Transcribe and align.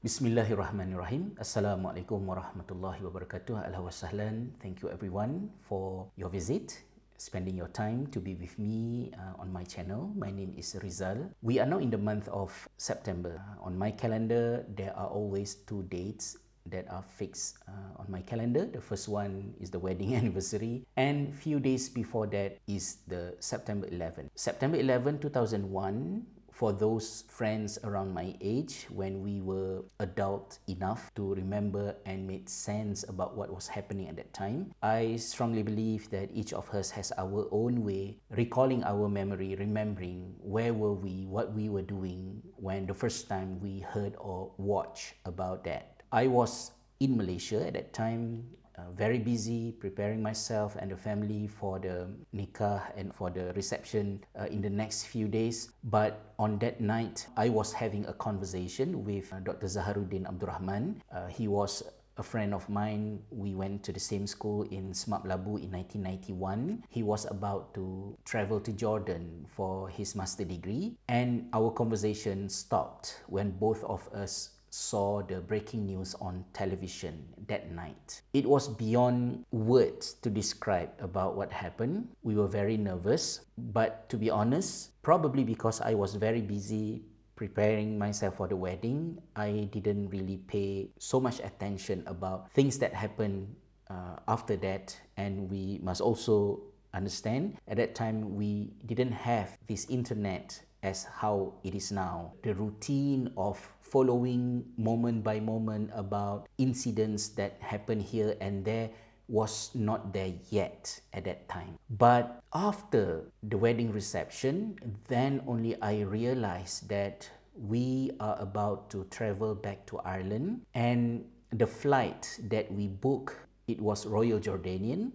Bismillahirrahmanirrahim. 0.00 1.36
Assalamualaikum 1.36 2.24
warahmatullahi 2.24 3.04
wabarakatuh. 3.04 3.68
Sahlan. 3.92 4.48
Thank 4.56 4.80
you 4.80 4.88
everyone 4.88 5.52
for 5.60 6.08
your 6.16 6.32
visit, 6.32 6.72
spending 7.20 7.52
your 7.52 7.68
time 7.68 8.08
to 8.08 8.16
be 8.16 8.32
with 8.32 8.56
me 8.56 9.12
uh, 9.12 9.36
on 9.36 9.52
my 9.52 9.60
channel. 9.68 10.08
My 10.16 10.32
name 10.32 10.56
is 10.56 10.72
Rizal. 10.80 11.28
We 11.44 11.60
are 11.60 11.68
now 11.68 11.84
in 11.84 11.92
the 11.92 12.00
month 12.00 12.32
of 12.32 12.48
September. 12.80 13.44
On 13.60 13.76
my 13.76 13.92
calendar, 13.92 14.64
there 14.72 14.96
are 14.96 15.12
always 15.12 15.60
two 15.68 15.84
dates 15.92 16.40
that 16.64 16.88
are 16.88 17.04
fixed 17.04 17.60
uh, 17.68 18.00
on 18.00 18.08
my 18.08 18.24
calendar. 18.24 18.64
The 18.64 18.80
first 18.80 19.04
one 19.04 19.52
is 19.60 19.68
the 19.68 19.84
wedding 19.84 20.14
anniversary, 20.20 20.88
and 20.96 21.28
few 21.28 21.60
days 21.60 21.92
before 21.92 22.24
that 22.32 22.56
is 22.64 23.04
the 23.04 23.36
September 23.36 23.84
11. 23.92 24.32
September 24.32 24.80
11, 24.80 25.20
2001 25.20 26.39
for 26.60 26.76
those 26.76 27.24
friends 27.32 27.80
around 27.88 28.12
my 28.12 28.36
age 28.44 28.84
when 28.92 29.24
we 29.24 29.40
were 29.40 29.80
adult 29.96 30.58
enough 30.68 31.08
to 31.16 31.32
remember 31.32 31.96
and 32.04 32.28
make 32.28 32.52
sense 32.52 33.00
about 33.08 33.32
what 33.32 33.48
was 33.48 33.64
happening 33.64 34.12
at 34.12 34.16
that 34.20 34.28
time. 34.36 34.68
I 34.82 35.16
strongly 35.16 35.62
believe 35.62 36.10
that 36.10 36.28
each 36.36 36.52
of 36.52 36.68
us 36.76 36.90
has 36.90 37.16
our 37.16 37.48
own 37.50 37.82
way 37.82 38.20
recalling 38.36 38.84
our 38.84 39.08
memory, 39.08 39.56
remembering 39.56 40.36
where 40.36 40.74
were 40.74 40.92
we, 40.92 41.24
what 41.24 41.54
we 41.56 41.70
were 41.70 41.80
doing 41.80 42.42
when 42.56 42.84
the 42.84 42.92
first 42.92 43.26
time 43.26 43.58
we 43.64 43.80
heard 43.80 44.12
or 44.20 44.52
watched 44.58 45.14
about 45.24 45.64
that. 45.64 46.02
I 46.12 46.26
was 46.26 46.72
in 47.00 47.16
Malaysia 47.16 47.64
at 47.66 47.72
that 47.72 47.94
time 47.94 48.44
uh, 48.80 48.90
very 48.96 49.18
busy 49.18 49.72
preparing 49.72 50.22
myself 50.22 50.76
and 50.80 50.90
the 50.90 50.96
family 50.96 51.46
for 51.46 51.78
the 51.78 52.08
nikah 52.34 52.80
and 52.96 53.14
for 53.14 53.28
the 53.28 53.52
reception 53.52 54.24
uh, 54.38 54.46
in 54.46 54.62
the 54.62 54.70
next 54.70 55.04
few 55.04 55.28
days. 55.28 55.72
But 55.84 56.32
on 56.38 56.58
that 56.60 56.80
night, 56.80 57.26
I 57.36 57.48
was 57.48 57.72
having 57.72 58.06
a 58.06 58.12
conversation 58.12 59.04
with 59.04 59.32
uh, 59.32 59.40
Dr. 59.40 59.66
Zaharuddin 59.66 60.26
Abdurrahman. 60.26 61.02
Uh, 61.12 61.26
he 61.28 61.48
was 61.48 61.82
a 62.16 62.22
friend 62.22 62.52
of 62.52 62.68
mine. 62.68 63.20
We 63.30 63.54
went 63.54 63.82
to 63.84 63.92
the 63.92 64.00
same 64.00 64.26
school 64.26 64.62
in 64.68 64.92
SMAP 64.92 65.24
Labu 65.24 65.60
in 65.60 65.72
1991. 65.72 66.84
He 66.88 67.02
was 67.02 67.24
about 67.24 67.72
to 67.74 68.16
travel 68.24 68.60
to 68.60 68.72
Jordan 68.72 69.46
for 69.48 69.88
his 69.88 70.14
master 70.14 70.44
degree, 70.44 70.96
and 71.08 71.48
our 71.52 71.70
conversation 71.72 72.48
stopped 72.48 73.24
when 73.26 73.50
both 73.56 73.82
of 73.84 74.08
us 74.12 74.59
saw 74.70 75.22
the 75.22 75.40
breaking 75.40 75.86
news 75.86 76.14
on 76.20 76.44
television 76.52 77.26
that 77.48 77.70
night. 77.70 78.22
It 78.32 78.46
was 78.46 78.68
beyond 78.68 79.44
words 79.50 80.14
to 80.22 80.30
describe 80.30 80.90
about 80.98 81.36
what 81.36 81.52
happened. 81.52 82.08
We 82.22 82.36
were 82.36 82.48
very 82.48 82.76
nervous, 82.76 83.40
but 83.58 84.08
to 84.08 84.16
be 84.16 84.30
honest, 84.30 85.02
probably 85.02 85.44
because 85.44 85.80
I 85.80 85.94
was 85.94 86.14
very 86.14 86.40
busy 86.40 87.02
preparing 87.40 87.98
myself 87.98 88.36
for 88.36 88.46
the 88.48 88.56
wedding, 88.56 89.16
I 89.34 89.68
didn't 89.72 90.10
really 90.10 90.36
pay 90.36 90.90
so 90.98 91.18
much 91.18 91.40
attention 91.40 92.04
about 92.06 92.52
things 92.52 92.76
that 92.84 92.92
happened 92.92 93.48
uh, 93.88 94.20
after 94.28 94.56
that. 94.56 94.92
And 95.16 95.48
we 95.48 95.80
must 95.82 96.02
also 96.02 96.60
understand 96.92 97.56
at 97.66 97.78
that 97.78 97.94
time 97.94 98.36
we 98.36 98.74
didn't 98.84 99.12
have 99.12 99.56
this 99.68 99.86
internet 99.88 100.60
as 100.82 101.04
how 101.04 101.54
it 101.64 101.74
is 101.74 101.92
now. 101.92 102.32
The 102.42 102.54
routine 102.54 103.32
of 103.36 103.58
following 103.80 104.64
moment 104.76 105.24
by 105.24 105.40
moment 105.40 105.90
about 105.94 106.48
incidents 106.58 107.28
that 107.40 107.58
happen 107.60 108.00
here 108.00 108.36
and 108.40 108.64
there 108.64 108.90
was 109.28 109.70
not 109.74 110.12
there 110.12 110.32
yet 110.50 111.00
at 111.12 111.24
that 111.24 111.48
time. 111.48 111.78
But 111.88 112.42
after 112.52 113.30
the 113.42 113.56
wedding 113.56 113.92
reception, 113.92 114.76
then 115.08 115.42
only 115.46 115.80
I 115.80 116.02
realized 116.02 116.88
that 116.88 117.30
we 117.54 118.10
are 118.18 118.36
about 118.40 118.90
to 118.90 119.04
travel 119.10 119.54
back 119.54 119.86
to 119.86 119.98
Ireland 120.00 120.62
and 120.74 121.24
the 121.52 121.66
flight 121.66 122.38
that 122.50 122.72
we 122.72 122.88
booked 122.88 123.36
it 123.70 123.80
was 123.80 124.06
Royal 124.06 124.40
Jordanian 124.40 125.12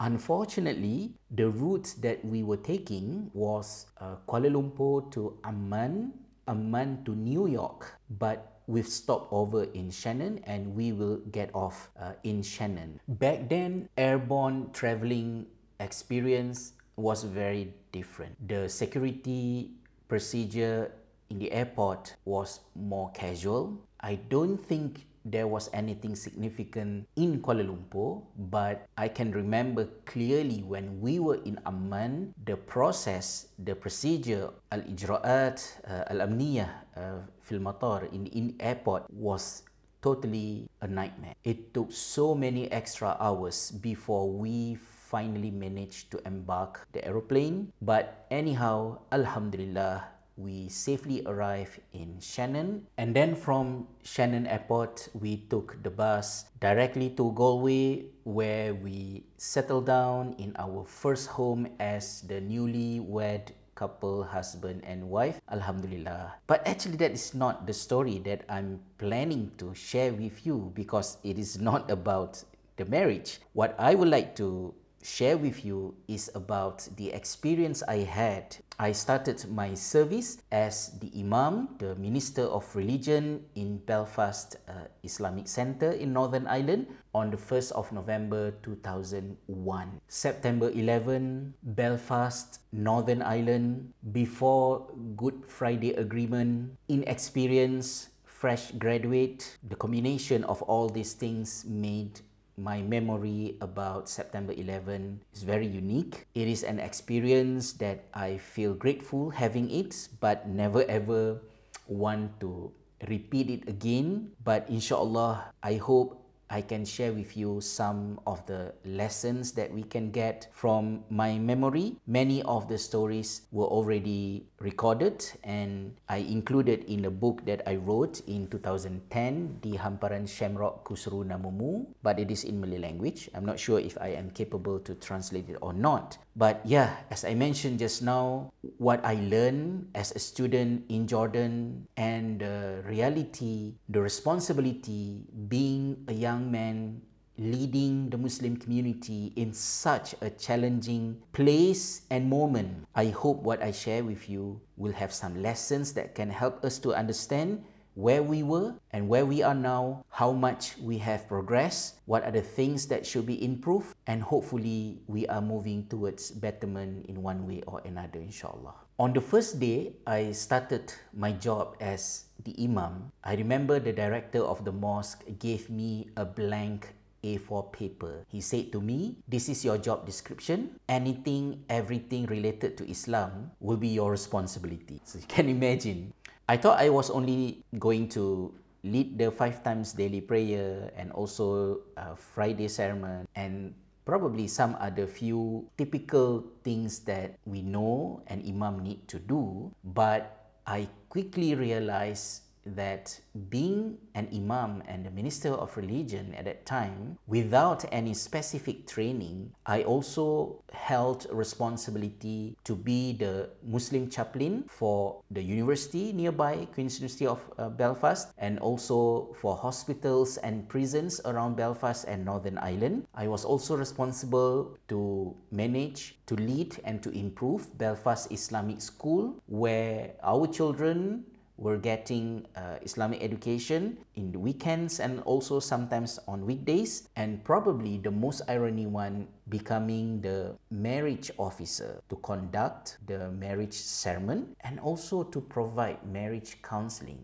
Unfortunately, 0.00 1.10
the 1.30 1.50
route 1.50 1.94
that 2.00 2.24
we 2.24 2.42
were 2.42 2.56
taking 2.56 3.30
was 3.34 3.86
uh, 4.00 4.14
Kuala 4.28 4.46
Lumpur 4.46 5.10
to 5.10 5.36
Amman, 5.44 6.12
Amman 6.46 7.04
to 7.04 7.14
New 7.16 7.48
York, 7.48 7.98
but 8.18 8.60
we've 8.68 8.86
stopped 8.86 9.32
over 9.32 9.64
in 9.74 9.90
Shannon 9.90 10.38
and 10.44 10.74
we 10.74 10.92
will 10.92 11.16
get 11.32 11.50
off 11.52 11.90
uh, 11.98 12.12
in 12.22 12.42
Shannon. 12.42 13.00
Back 13.08 13.48
then, 13.48 13.88
airborne 13.96 14.70
traveling 14.72 15.46
experience 15.80 16.74
was 16.94 17.24
very 17.24 17.74
different. 17.90 18.36
The 18.46 18.68
security 18.68 19.72
procedure 20.06 20.92
in 21.30 21.38
the 21.38 21.50
airport 21.50 22.14
was 22.24 22.60
more 22.76 23.10
casual. 23.12 23.78
I 24.00 24.14
don't 24.14 24.58
think 24.58 25.07
there 25.24 25.46
was 25.46 25.70
anything 25.72 26.14
significant 26.14 27.06
in 27.16 27.40
Kuala 27.40 27.64
Lumpur, 27.66 28.22
but 28.36 28.86
I 28.96 29.08
can 29.08 29.32
remember 29.32 29.88
clearly 30.06 30.62
when 30.62 31.00
we 31.00 31.18
were 31.18 31.40
in 31.44 31.58
Amman, 31.66 32.34
the 32.44 32.56
process, 32.56 33.48
the 33.58 33.74
procedure, 33.74 34.50
al-ijra'at, 34.72 35.58
uh, 35.86 36.12
al-amniyah, 36.12 36.70
uh, 36.96 37.20
fil 37.40 37.60
matar, 37.60 38.12
in, 38.12 38.26
in 38.26 38.54
airport 38.60 39.04
was 39.12 39.62
totally 40.02 40.68
a 40.80 40.86
nightmare. 40.86 41.34
It 41.44 41.74
took 41.74 41.92
so 41.92 42.34
many 42.34 42.70
extra 42.70 43.16
hours 43.18 43.70
before 43.70 44.30
we 44.30 44.78
finally 45.08 45.50
managed 45.50 46.12
to 46.12 46.20
embark 46.26 46.86
the 46.92 47.04
aeroplane. 47.04 47.72
But 47.80 48.26
anyhow, 48.30 49.00
Alhamdulillah, 49.10 50.04
we 50.38 50.70
safely 50.70 51.26
arrived 51.26 51.82
in 51.92 52.22
Shannon. 52.22 52.86
And 52.96 53.14
then 53.14 53.34
from 53.34 53.88
Shannon 54.04 54.46
Airport, 54.46 55.10
we 55.12 55.44
took 55.50 55.82
the 55.82 55.90
bus 55.90 56.46
directly 56.60 57.10
to 57.18 57.32
Galway, 57.34 58.06
where 58.22 58.72
we 58.72 59.24
settled 59.36 59.86
down 59.86 60.38
in 60.38 60.54
our 60.56 60.86
first 60.86 61.34
home 61.34 61.66
as 61.80 62.22
the 62.22 62.40
newly 62.40 63.00
wed 63.00 63.52
couple, 63.74 64.24
husband 64.24 64.82
and 64.86 65.10
wife. 65.10 65.40
Alhamdulillah. 65.50 66.34
But 66.46 66.66
actually, 66.66 66.96
that 66.98 67.12
is 67.12 67.34
not 67.34 67.66
the 67.66 67.74
story 67.74 68.18
that 68.26 68.42
I'm 68.48 68.80
planning 68.98 69.52
to 69.58 69.74
share 69.74 70.12
with 70.12 70.46
you 70.46 70.72
because 70.74 71.18
it 71.22 71.38
is 71.38 71.60
not 71.60 71.90
about 71.90 72.42
the 72.76 72.86
marriage. 72.86 73.38
What 73.54 73.74
I 73.78 73.94
would 73.94 74.08
like 74.08 74.34
to 74.36 74.74
share 75.02 75.36
with 75.36 75.64
you 75.64 75.94
is 76.08 76.30
about 76.34 76.88
the 76.96 77.10
experience 77.12 77.82
I 77.86 78.06
had. 78.06 78.56
I 78.78 78.92
started 78.92 79.42
my 79.50 79.74
service 79.74 80.38
as 80.52 80.98
the 81.00 81.10
Imam, 81.18 81.74
the 81.78 81.94
Minister 81.96 82.42
of 82.42 82.64
Religion 82.76 83.44
in 83.54 83.78
Belfast 83.78 84.56
uh, 84.68 84.86
Islamic 85.02 85.48
Center 85.48 85.90
in 85.90 86.12
Northern 86.12 86.46
Ireland 86.46 86.86
on 87.14 87.30
the 87.30 87.36
1st 87.36 87.72
of 87.72 87.90
November 87.90 88.52
2001. 88.62 90.00
September 90.06 90.70
11, 90.70 91.54
Belfast, 91.62 92.60
Northern 92.72 93.22
Ireland, 93.22 93.92
before 94.12 94.86
Good 95.16 95.42
Friday 95.46 95.94
Agreement, 95.94 96.76
inexperienced, 96.88 98.10
fresh 98.24 98.70
graduate, 98.78 99.58
the 99.66 99.74
combination 99.74 100.44
of 100.44 100.62
all 100.62 100.88
these 100.88 101.12
things 101.14 101.64
made 101.66 102.20
my 102.58 102.82
memory 102.82 103.54
about 103.62 104.10
September 104.10 104.52
11 104.52 105.22
is 105.32 105.46
very 105.46 105.66
unique. 105.66 106.26
It 106.34 106.50
is 106.50 106.66
an 106.66 106.82
experience 106.82 107.78
that 107.78 108.10
I 108.12 108.42
feel 108.42 108.74
grateful 108.74 109.30
having 109.30 109.70
it, 109.70 109.94
but 110.18 110.50
never 110.50 110.82
ever 110.90 111.38
want 111.86 112.42
to 112.42 112.74
repeat 113.06 113.48
it 113.48 113.70
again. 113.70 114.34
But 114.42 114.66
inshallah, 114.66 115.54
I 115.62 115.78
hope 115.78 116.27
I 116.50 116.62
can 116.62 116.84
share 116.84 117.12
with 117.12 117.36
you 117.36 117.60
some 117.60 118.20
of 118.26 118.44
the 118.46 118.72
lessons 118.84 119.52
that 119.52 119.72
we 119.72 119.82
can 119.82 120.10
get 120.10 120.48
from 120.52 121.04
my 121.10 121.38
memory. 121.38 121.96
Many 122.06 122.42
of 122.42 122.68
the 122.68 122.78
stories 122.78 123.42
were 123.52 123.66
already 123.66 124.46
recorded 124.60 125.24
and 125.44 125.94
I 126.08 126.18
included 126.24 126.84
in 126.84 127.04
a 127.04 127.10
book 127.10 127.44
that 127.46 127.62
I 127.66 127.76
wrote 127.76 128.20
in 128.26 128.48
2010, 128.48 129.58
Di 129.60 129.76
Hamparan 129.76 130.28
Shamrock 130.28 130.88
Kuseru 130.88 131.24
Namamu, 131.24 131.86
but 132.02 132.18
it 132.18 132.30
is 132.30 132.44
in 132.44 132.60
Malay 132.60 132.78
language. 132.78 133.28
I'm 133.34 133.44
not 133.44 133.58
sure 133.58 133.78
if 133.78 133.98
I 134.00 134.08
am 134.08 134.30
capable 134.30 134.78
to 134.80 134.94
translate 134.94 135.48
it 135.48 135.58
or 135.60 135.72
not. 135.72 136.18
But 136.38 136.62
yeah, 136.64 137.02
as 137.10 137.24
I 137.24 137.34
mentioned 137.34 137.80
just 137.80 138.00
now, 138.02 138.54
what 138.78 139.04
I 139.04 139.18
learned 139.26 139.90
as 139.94 140.14
a 140.14 140.22
student 140.22 140.86
in 140.88 141.10
Jordan 141.10 141.88
and 141.96 142.38
the 142.38 142.82
reality, 142.86 143.74
the 143.88 144.00
responsibility 144.00 145.26
being 145.48 145.98
a 146.06 146.14
young 146.14 146.37
man 146.38 147.02
leading 147.38 148.10
the 148.10 148.18
Muslim 148.18 148.56
community 148.56 149.32
in 149.36 149.52
such 149.54 150.14
a 150.20 150.28
challenging 150.30 151.22
place 151.32 152.02
and 152.10 152.28
moment. 152.28 152.86
I 152.94 153.06
hope 153.14 153.42
what 153.42 153.62
I 153.62 153.70
share 153.70 154.02
with 154.02 154.28
you 154.28 154.60
will 154.76 154.92
have 154.92 155.14
some 155.14 155.40
lessons 155.40 155.92
that 155.94 156.14
can 156.14 156.30
help 156.30 156.64
us 156.64 156.78
to 156.80 156.94
understand 156.94 157.62
where 157.94 158.22
we 158.22 158.42
were 158.42 158.74
and 158.92 159.08
where 159.08 159.26
we 159.26 159.42
are 159.42 159.54
now, 159.54 160.04
how 160.10 160.30
much 160.30 160.78
we 160.78 160.98
have 160.98 161.26
progressed, 161.26 161.98
what 162.06 162.22
are 162.22 162.30
the 162.30 162.42
things 162.42 162.86
that 162.86 163.06
should 163.06 163.26
be 163.26 163.42
improved, 163.42 163.94
and 164.06 164.22
hopefully 164.22 165.02
we 165.06 165.26
are 165.26 165.42
moving 165.42 165.86
towards 165.86 166.30
betterment 166.30 167.06
in 167.06 167.22
one 167.22 167.46
way 167.46 167.62
or 167.66 167.82
another, 167.84 168.20
inshallah. 168.20 168.74
On 168.98 169.14
the 169.14 169.22
first 169.22 169.62
day, 169.62 169.94
I 170.10 170.34
started 170.34 170.90
my 171.14 171.30
job 171.30 171.78
as 171.78 172.26
the 172.42 172.50
imam. 172.58 173.14
I 173.22 173.38
remember 173.38 173.78
the 173.78 173.94
director 173.94 174.42
of 174.42 174.66
the 174.66 174.74
mosque 174.74 175.22
gave 175.38 175.70
me 175.70 176.10
a 176.18 176.26
blank 176.26 176.98
A4 177.22 177.70
paper. 177.70 178.26
He 178.26 178.42
said 178.42 178.74
to 178.74 178.82
me, 178.82 179.22
This 179.30 179.48
is 179.48 179.64
your 179.64 179.78
job 179.78 180.02
description. 180.02 180.82
Anything, 180.90 181.62
everything 181.70 182.26
related 182.26 182.74
to 182.78 182.90
Islam 182.90 183.54
will 183.62 183.78
be 183.78 183.86
your 183.86 184.10
responsibility. 184.10 184.98
So 185.06 185.22
you 185.22 185.30
can 185.30 185.46
imagine. 185.48 186.12
I 186.48 186.56
thought 186.58 186.82
I 186.82 186.90
was 186.90 187.08
only 187.08 187.62
going 187.78 188.10
to 188.18 188.50
lead 188.82 189.14
the 189.14 189.30
five 189.30 189.62
times 189.62 189.92
daily 189.92 190.22
prayer 190.22 190.90
and 190.98 191.14
also 191.14 191.86
a 191.94 192.18
Friday 192.18 192.66
sermon 192.66 193.30
and 193.36 193.74
probably 194.08 194.48
some 194.48 194.72
other 194.80 195.04
few 195.04 195.68
typical 195.76 196.40
things 196.64 197.04
that 197.04 197.36
we 197.44 197.60
know 197.60 198.24
an 198.32 198.40
imam 198.48 198.80
need 198.80 199.04
to 199.04 199.20
do 199.20 199.68
but 199.84 200.48
I 200.64 200.88
quickly 201.12 201.52
realized 201.52 202.47
that 202.76 203.20
being 203.48 203.98
an 204.14 204.28
imam 204.34 204.82
and 204.86 205.06
a 205.06 205.10
minister 205.10 205.50
of 205.50 205.76
religion 205.76 206.34
at 206.34 206.44
that 206.44 206.66
time, 206.66 207.18
without 207.26 207.84
any 207.92 208.14
specific 208.14 208.86
training, 208.86 209.52
I 209.66 209.82
also 209.82 210.62
held 210.72 211.26
responsibility 211.30 212.56
to 212.64 212.74
be 212.74 213.12
the 213.12 213.50
Muslim 213.64 214.10
chaplain 214.10 214.64
for 214.68 215.22
the 215.30 215.42
university 215.42 216.12
nearby, 216.12 216.66
Queen's 216.74 216.98
University 216.98 217.26
of 217.26 217.40
uh, 217.58 217.68
Belfast, 217.68 218.32
and 218.38 218.58
also 218.58 219.34
for 219.40 219.56
hospitals 219.56 220.36
and 220.38 220.68
prisons 220.68 221.20
around 221.24 221.56
Belfast 221.56 222.04
and 222.08 222.24
Northern 222.24 222.58
Ireland. 222.58 223.06
I 223.14 223.28
was 223.28 223.44
also 223.44 223.76
responsible 223.76 224.76
to 224.88 225.34
manage, 225.50 226.18
to 226.26 226.34
lead, 226.34 226.76
and 226.84 227.02
to 227.02 227.10
improve 227.10 227.76
Belfast 227.78 228.30
Islamic 228.32 228.80
School, 228.80 229.40
where 229.46 230.12
our 230.22 230.46
children 230.46 231.24
were 231.58 231.76
getting 231.76 232.46
uh, 232.54 232.78
Islamic 232.82 233.20
education 233.20 233.98
in 234.14 234.30
the 234.30 234.38
weekends 234.38 235.00
and 235.00 235.20
also 235.26 235.58
sometimes 235.58 236.18
on 236.26 236.46
weekdays, 236.46 237.10
and 237.16 237.42
probably 237.44 237.98
the 237.98 238.10
most 238.10 238.40
irony 238.48 238.86
one 238.86 239.26
becoming 239.50 240.22
the 240.22 240.54
marriage 240.70 241.30
officer 241.36 242.00
to 242.08 242.16
conduct 242.22 242.98
the 243.06 243.30
marriage 243.32 243.74
sermon 243.74 244.54
and 244.62 244.78
also 244.78 245.24
to 245.24 245.40
provide 245.40 245.98
marriage 246.06 246.62
counseling, 246.62 247.18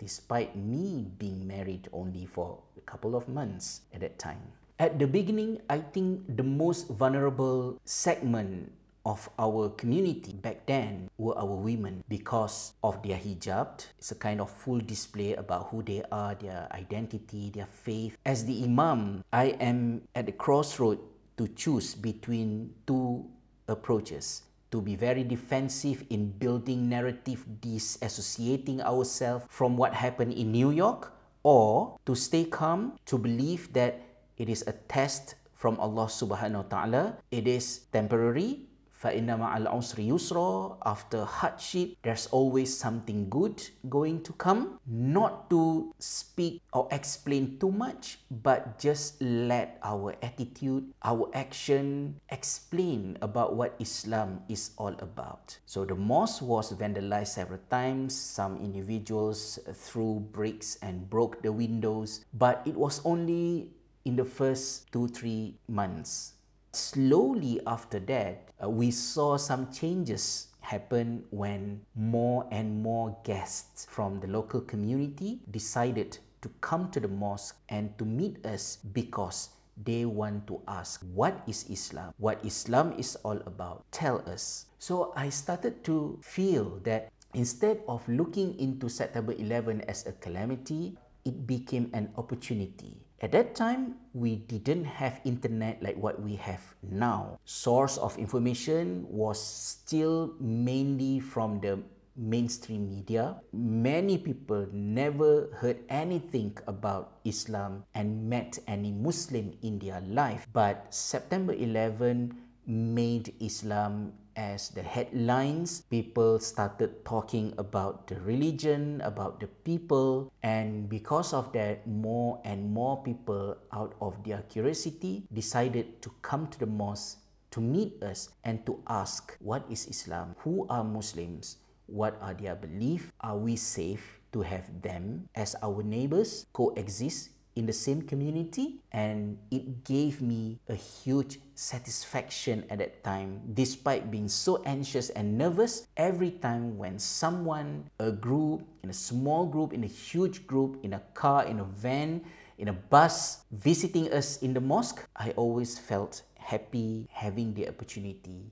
despite 0.00 0.56
me 0.56 1.06
being 1.18 1.46
married 1.46 1.86
only 1.92 2.24
for 2.24 2.58
a 2.76 2.80
couple 2.88 3.14
of 3.14 3.28
months 3.28 3.82
at 3.92 4.00
that 4.00 4.18
time. 4.18 4.40
At 4.80 4.98
the 4.98 5.06
beginning, 5.06 5.60
I 5.70 5.78
think 5.78 6.24
the 6.36 6.42
most 6.42 6.88
vulnerable 6.88 7.78
segment 7.84 8.72
of 9.04 9.28
our 9.38 9.68
community 9.70 10.32
back 10.32 10.66
then 10.66 11.08
were 11.18 11.36
our 11.36 11.54
women 11.54 12.02
because 12.08 12.72
of 12.82 13.02
their 13.02 13.18
hijab. 13.18 13.84
It's 13.98 14.12
a 14.12 14.16
kind 14.16 14.40
of 14.40 14.50
full 14.50 14.80
display 14.80 15.34
about 15.34 15.68
who 15.68 15.82
they 15.82 16.02
are, 16.10 16.34
their 16.34 16.68
identity, 16.72 17.50
their 17.50 17.68
faith. 17.68 18.16
As 18.24 18.44
the 18.44 18.64
imam, 18.64 19.24
I 19.32 19.56
am 19.60 20.02
at 20.14 20.26
the 20.26 20.32
crossroad 20.32 20.98
to 21.36 21.48
choose 21.48 21.94
between 21.94 22.72
two 22.86 23.28
approaches. 23.68 24.42
To 24.72 24.80
be 24.80 24.96
very 24.96 25.22
defensive 25.22 26.02
in 26.10 26.30
building 26.34 26.88
narrative, 26.88 27.46
disassociating 27.60 28.80
ourselves 28.80 29.46
from 29.48 29.76
what 29.76 29.94
happened 29.94 30.32
in 30.32 30.50
New 30.50 30.72
York, 30.72 31.12
or 31.44 31.96
to 32.06 32.14
stay 32.16 32.44
calm, 32.44 32.98
to 33.06 33.18
believe 33.18 33.72
that 33.74 34.02
it 34.36 34.48
is 34.48 34.64
a 34.66 34.72
test 34.72 35.36
from 35.54 35.78
Allah 35.78 36.10
subhanahu 36.10 36.66
wa 36.66 36.68
ta'ala. 36.68 37.04
It 37.30 37.46
is 37.46 37.86
temporary, 37.92 38.66
فَإِنَّ 38.99 39.31
مَعَ 39.39 39.55
الْعُسْرِ 39.63 40.03
يُسْرًا 40.11 40.83
After 40.83 41.23
hardship, 41.23 41.95
there's 42.03 42.27
always 42.35 42.75
something 42.75 43.31
good 43.31 43.63
going 43.87 44.19
to 44.27 44.33
come. 44.35 44.79
Not 44.85 45.49
to 45.55 45.95
speak 45.99 46.59
or 46.73 46.91
explain 46.91 47.55
too 47.63 47.71
much, 47.71 48.19
but 48.27 48.77
just 48.77 49.21
let 49.23 49.79
our 49.83 50.19
attitude, 50.21 50.91
our 51.01 51.31
action 51.31 52.19
explain 52.27 53.17
about 53.21 53.55
what 53.55 53.79
Islam 53.79 54.43
is 54.49 54.71
all 54.75 54.95
about. 54.99 55.57
So 55.65 55.85
the 55.85 55.95
mosque 55.95 56.43
was 56.43 56.75
vandalized 56.75 57.39
several 57.39 57.63
times. 57.71 58.19
Some 58.19 58.59
individuals 58.59 59.59
threw 59.71 60.19
bricks 60.19 60.75
and 60.83 61.09
broke 61.09 61.41
the 61.41 61.55
windows, 61.55 62.25
but 62.35 62.67
it 62.67 62.75
was 62.75 62.99
only 63.05 63.71
in 64.03 64.17
the 64.17 64.25
first 64.25 64.91
two, 64.91 65.07
three 65.07 65.55
months 65.71 66.32
Slowly 66.74 67.60
after 67.66 68.00
that, 68.10 68.50
uh, 68.62 68.68
we 68.68 68.90
saw 68.90 69.36
some 69.36 69.70
changes 69.70 70.48
happen 70.60 71.22
when 71.30 71.86
more 71.94 72.48
and 72.50 72.82
more 72.82 73.16
guests 73.22 73.86
from 73.88 74.18
the 74.18 74.26
local 74.26 74.60
community 74.60 75.38
decided 75.50 76.18
to 76.42 76.48
come 76.60 76.90
to 76.90 76.98
the 76.98 77.08
mosque 77.08 77.56
and 77.68 77.96
to 77.98 78.04
meet 78.04 78.44
us 78.44 78.78
because 78.92 79.50
they 79.84 80.04
want 80.04 80.46
to 80.46 80.60
ask 80.66 81.02
what 81.14 81.42
is 81.46 81.64
Islam, 81.70 82.12
what 82.18 82.42
Islam 82.44 82.94
is 82.98 83.14
all 83.22 83.38
about. 83.46 83.84
Tell 83.92 84.22
us. 84.28 84.66
So 84.78 85.12
I 85.14 85.28
started 85.30 85.84
to 85.84 86.18
feel 86.22 86.80
that 86.84 87.10
instead 87.34 87.82
of 87.86 88.02
looking 88.08 88.58
into 88.58 88.88
September 88.88 89.32
11 89.32 89.82
as 89.82 90.06
a 90.06 90.12
calamity, 90.12 90.96
it 91.24 91.46
became 91.46 91.90
an 91.94 92.10
opportunity 92.16 93.03
At 93.24 93.32
that 93.32 93.56
time, 93.56 93.96
we 94.12 94.36
didn't 94.36 94.84
have 94.84 95.16
internet 95.24 95.80
like 95.80 95.96
what 95.96 96.20
we 96.20 96.36
have 96.44 96.60
now. 96.84 97.40
Source 97.48 97.96
of 97.96 98.20
information 98.20 99.08
was 99.08 99.40
still 99.40 100.36
mainly 100.36 101.24
from 101.24 101.56
the 101.64 101.80
mainstream 102.20 102.84
media. 102.84 103.40
Many 103.56 104.20
people 104.20 104.68
never 104.76 105.48
heard 105.56 105.80
anything 105.88 106.52
about 106.68 107.16
Islam 107.24 107.88
and 107.96 108.28
met 108.28 108.60
any 108.68 108.92
Muslim 108.92 109.56
in 109.64 109.80
their 109.80 110.04
life. 110.04 110.44
But 110.52 110.92
September 110.92 111.56
11 111.56 112.36
made 112.68 113.32
Islam 113.40 114.12
as 114.36 114.70
the 114.70 114.82
headlines, 114.82 115.82
people 115.90 116.38
started 116.38 117.04
talking 117.04 117.54
about 117.58 118.06
the 118.06 118.20
religion, 118.20 119.00
about 119.02 119.40
the 119.40 119.46
people, 119.66 120.32
and 120.42 120.88
because 120.88 121.32
of 121.32 121.52
that, 121.52 121.86
more 121.86 122.40
and 122.44 122.70
more 122.72 123.02
people, 123.02 123.56
out 123.72 123.94
of 124.00 124.22
their 124.24 124.42
curiosity, 124.48 125.24
decided 125.32 126.02
to 126.02 126.10
come 126.22 126.46
to 126.48 126.58
the 126.58 126.66
mosque 126.66 127.18
to 127.50 127.60
meet 127.60 128.02
us 128.02 128.30
and 128.42 128.66
to 128.66 128.82
ask 128.88 129.36
what 129.38 129.62
is 129.70 129.86
Islam, 129.86 130.34
who 130.42 130.66
are 130.68 130.82
Muslims, 130.82 131.58
what 131.86 132.18
are 132.20 132.34
their 132.34 132.56
beliefs, 132.56 133.12
are 133.20 133.38
we 133.38 133.54
safe 133.54 134.18
to 134.32 134.42
have 134.42 134.66
them 134.82 135.28
as 135.34 135.54
our 135.62 135.82
neighbors? 135.82 136.46
Coexist 136.52 137.30
in 137.56 137.66
the 137.66 137.72
same 137.72 138.02
community 138.02 138.80
and 138.92 139.38
it 139.50 139.84
gave 139.84 140.20
me 140.20 140.58
a 140.68 140.74
huge 140.74 141.38
satisfaction 141.54 142.64
at 142.68 142.78
that 142.78 143.02
time 143.04 143.40
despite 143.54 144.10
being 144.10 144.28
so 144.28 144.62
anxious 144.66 145.10
and 145.10 145.38
nervous 145.38 145.86
every 145.96 146.30
time 146.30 146.76
when 146.76 146.98
someone 146.98 147.84
a 148.00 148.10
group 148.10 148.62
in 148.82 148.90
a 148.90 148.92
small 148.92 149.46
group 149.46 149.72
in 149.72 149.84
a 149.84 149.88
huge 149.90 150.46
group 150.46 150.78
in 150.82 150.94
a 150.94 151.02
car 151.14 151.44
in 151.44 151.60
a 151.60 151.64
van 151.64 152.20
in 152.58 152.68
a 152.68 152.72
bus 152.72 153.44
visiting 153.52 154.10
us 154.12 154.42
in 154.42 154.52
the 154.54 154.60
mosque 154.60 155.06
i 155.16 155.30
always 155.32 155.78
felt 155.78 156.22
happy 156.38 157.06
having 157.10 157.54
the 157.54 157.68
opportunity 157.68 158.50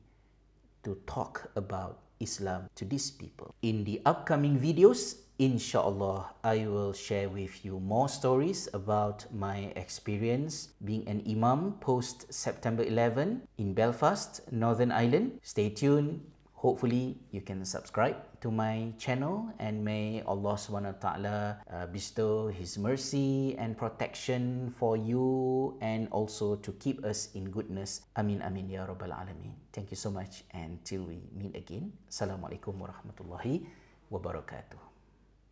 to 0.83 0.99
talk 1.07 1.51
about 1.57 2.01
islam 2.21 2.69
to 2.75 2.85
these 2.85 3.11
people 3.11 3.55
in 3.63 3.85
the 3.85 4.01
upcoming 4.05 4.59
videos 4.59 5.23
Inshallah, 5.43 6.35
I 6.45 6.67
will 6.69 6.93
share 6.93 7.29
with 7.29 7.65
you 7.65 7.81
more 7.81 8.09
stories 8.09 8.69
about 8.73 9.27
my 9.35 9.73
experience 9.75 10.69
being 10.85 11.03
an 11.09 11.25
imam 11.27 11.73
post 11.81 12.33
September 12.33 12.85
11 12.85 13.43
in 13.59 13.75
Belfast, 13.75 14.41
Northern 14.53 14.93
Ireland. 14.93 15.41
Stay 15.43 15.71
tuned. 15.71 16.21
Hopefully, 16.63 17.19
you 17.35 17.43
can 17.43 17.67
subscribe 17.67 18.15
to 18.39 18.47
my 18.47 18.95
channel 18.95 19.51
and 19.59 19.83
may 19.83 20.23
Allah 20.23 20.55
SWT 20.55 21.03
uh, 21.03 21.87
bestow 21.91 22.55
His 22.55 22.79
mercy 22.79 23.59
and 23.59 23.75
protection 23.75 24.71
for 24.79 24.95
you 24.95 25.75
and 25.83 26.07
also 26.15 26.55
to 26.63 26.71
keep 26.79 27.03
us 27.03 27.35
in 27.35 27.51
goodness. 27.51 28.07
Amin, 28.15 28.39
amin, 28.47 28.71
ya 28.71 28.87
Rabbal 28.87 29.11
Alameen. 29.11 29.59
Thank 29.75 29.91
you 29.91 29.99
so 29.99 30.15
much 30.15 30.47
and 30.55 30.79
till 30.87 31.03
we 31.03 31.19
meet 31.35 31.59
again. 31.59 31.91
Assalamualaikum 32.07 32.79
warahmatullahi 32.79 33.67
wabarakatuh. 34.07 34.92